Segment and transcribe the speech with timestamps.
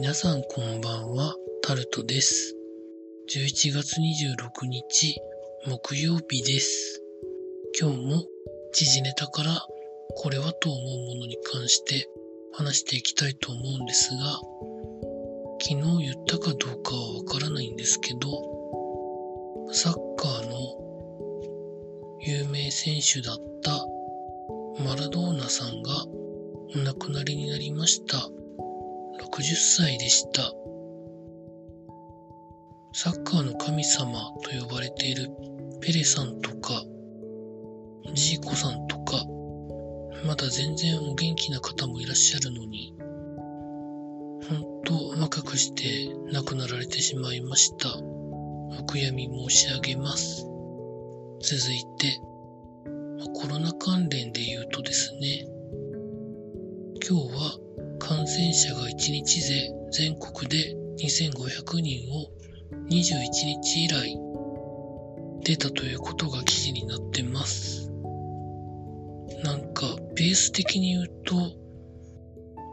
[0.00, 2.54] 皆さんこんばんは、タルトです。
[3.34, 5.20] 11月26日、
[5.66, 7.02] 木曜日です。
[7.80, 8.24] 今日も
[8.72, 9.66] 時事ネタから
[10.14, 12.08] これはと思うものに関して
[12.52, 14.40] 話していきたいと思うんですが、
[15.60, 20.58] 昨日言ったかどうかはわからないんですけど、サッカーの
[22.20, 23.84] 有名選手だった
[24.80, 25.90] マラドーナさんが
[26.76, 28.30] お亡くなりになりました。
[29.32, 30.42] 60歳でした。
[32.92, 35.30] サッカーの神様と呼ばれている
[35.80, 36.82] ペレさんとか、
[38.14, 39.24] ジーコさんとか、
[40.26, 42.94] まだ全然お元気な方もいらっしゃるのに、
[44.48, 47.96] 本当若くして亡くなられてしまいました。
[47.98, 50.44] お悔やみ申し上げます。
[51.40, 52.20] 続いて、
[53.40, 55.46] コロナ関連で言うとですね、
[57.08, 57.67] 今日は
[58.08, 62.30] 感染者が1日で全国で2500人を
[62.88, 63.20] 21
[63.60, 64.18] 日以来
[65.44, 67.90] 出たということが記事になってます。
[69.44, 69.84] なんか
[70.16, 71.34] ベース的に言うと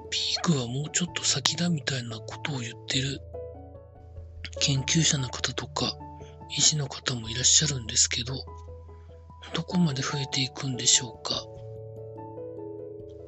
[0.10, 3.20] ピークはもうちょっと先だみたいなことを言ってる
[4.62, 5.98] 研究者の方とか
[6.58, 8.36] 医師の方もいらっしゃるんですけど
[9.54, 11.44] どこまで増えていくんでしょうか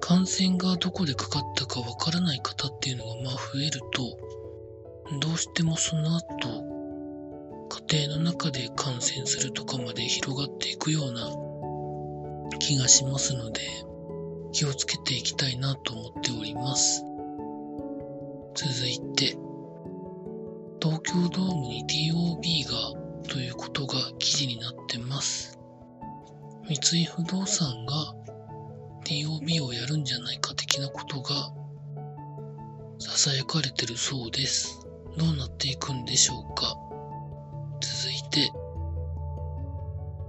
[0.07, 4.17] 感染がどこでかかったかわからない方っていうのがまあ増えると、
[5.19, 6.23] どうしてもその後、
[7.89, 11.29] 家庭の中で感染するとかまで広がっていくような
[12.57, 13.59] 気がしますので、
[14.53, 17.03] 気をつけていきたいなと思っております。
[18.55, 19.37] 続いて、
[20.81, 25.59] 東京ドームに TOB がということが記事になってます。
[26.69, 28.15] 三井不動産が
[29.07, 31.53] TOB をやるんじゃないか的なことが
[32.99, 34.85] 囁かれてるそうです。
[35.15, 36.75] どうなっていくんでしょうか
[37.79, 38.51] 続いて、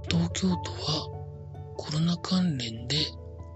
[0.08, 2.98] 東京都はコロナ関連で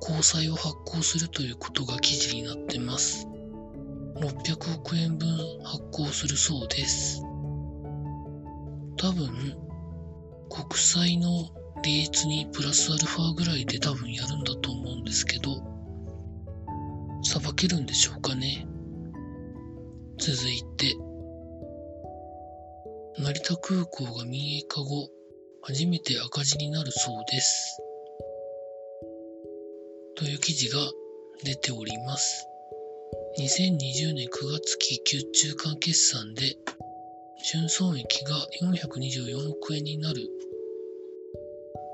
[0.00, 3.28] 公債を発行するということが記事になってます。
[4.16, 5.28] 600億円分
[5.62, 7.22] 発行するそうです。
[8.96, 9.56] 多分、
[10.50, 15.56] 国債の利率にプラスアルファぐらいで多分やるんだと思うんですけど、
[17.24, 18.66] さばけるんでしょうかね。
[20.18, 20.94] 続いて、
[23.18, 25.08] 成田空港が民営化後、
[25.62, 27.78] 初めて赤字になるそうです。
[30.16, 30.78] という記事が
[31.42, 32.46] 出ております。
[33.38, 36.56] 2020年9月期中中間決算で、
[37.50, 40.28] 純損益が424億円になる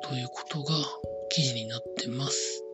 [0.08, 0.74] ということが
[1.28, 2.64] 記事になってます。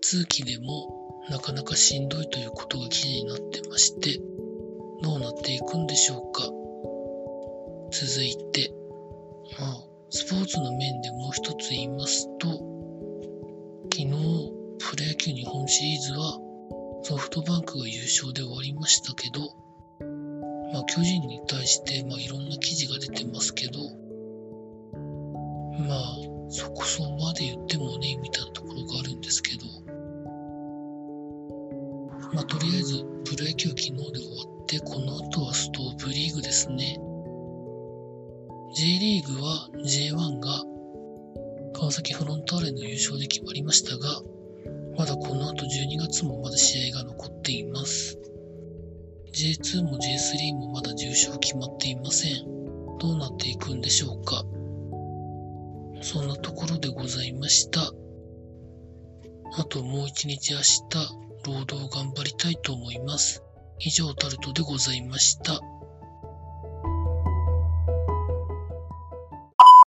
[0.00, 4.18] 通期でもなかなかしんどいということが記事になってまして、
[5.02, 6.42] どうなっていくんでしょうか。
[7.92, 8.74] 続いて、
[9.60, 12.48] まあ、スポーツの面でもう一つ言いますと、
[13.92, 14.08] 昨日、
[14.80, 16.36] プロ野球日本シリーズは
[17.04, 19.40] ソフトバンクが優勝で終わりましたけど、
[20.72, 22.81] まあ、巨人に対して、まあ、いろんな記事
[32.32, 36.98] まあ、とりあえず、プロ野球昨日で終わって、この後はストープリーグですね。
[38.74, 40.64] J リーグは J1 が
[41.74, 44.22] 川崎フロンターレの優勝で決まりましたが、
[44.96, 48.18] まだこの後12月もまだ試合が残っています。
[49.34, 52.44] J2 も J3 もまだ重賞決まっていません。
[52.98, 54.42] どうなっていくんでしょうか。
[56.02, 57.80] そんなところでございました。
[59.54, 63.42] あともう一日明日、労働頑張りたいと思います。
[63.78, 65.60] 以上タルトでございました。